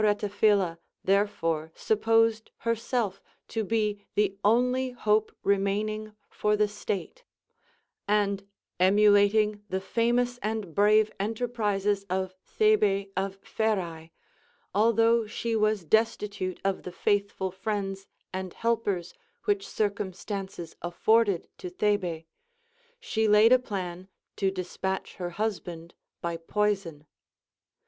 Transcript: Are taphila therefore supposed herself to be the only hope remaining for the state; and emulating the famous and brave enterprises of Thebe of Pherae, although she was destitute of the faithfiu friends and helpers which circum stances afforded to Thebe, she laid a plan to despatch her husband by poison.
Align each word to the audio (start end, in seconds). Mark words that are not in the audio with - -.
Are 0.03 0.15
taphila 0.15 0.79
therefore 1.03 1.71
supposed 1.75 2.49
herself 2.57 3.21
to 3.49 3.63
be 3.63 4.03
the 4.15 4.35
only 4.43 4.89
hope 4.89 5.31
remaining 5.43 6.15
for 6.27 6.57
the 6.57 6.67
state; 6.67 7.23
and 8.07 8.47
emulating 8.79 9.63
the 9.69 9.79
famous 9.79 10.39
and 10.39 10.73
brave 10.73 11.11
enterprises 11.19 12.03
of 12.09 12.33
Thebe 12.43 13.11
of 13.15 13.37
Pherae, 13.43 14.09
although 14.73 15.27
she 15.27 15.55
was 15.55 15.85
destitute 15.85 16.59
of 16.65 16.81
the 16.81 16.91
faithfiu 16.91 17.53
friends 17.53 18.07
and 18.33 18.53
helpers 18.55 19.13
which 19.43 19.67
circum 19.67 20.13
stances 20.13 20.75
afforded 20.81 21.47
to 21.59 21.69
Thebe, 21.69 22.25
she 22.99 23.27
laid 23.27 23.51
a 23.53 23.59
plan 23.59 24.07
to 24.37 24.49
despatch 24.49 25.17
her 25.17 25.29
husband 25.37 25.93
by 26.21 26.37
poison. 26.37 27.05